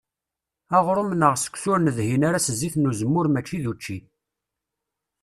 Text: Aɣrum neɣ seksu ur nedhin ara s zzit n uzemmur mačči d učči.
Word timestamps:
Aɣrum 0.77 1.11
neɣ 1.15 1.33
seksu 1.37 1.67
ur 1.73 1.79
nedhin 1.81 2.25
ara 2.27 2.39
s 2.41 2.47
zzit 2.53 2.75
n 2.77 2.89
uzemmur 2.89 3.27
mačči 3.29 3.57
d 3.63 3.65
učči. 3.71 3.97